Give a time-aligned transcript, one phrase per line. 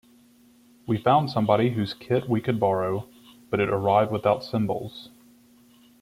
[0.87, 3.07] We found somebody whose kit we could borrow,
[3.51, 5.09] but it arrived without cymbals.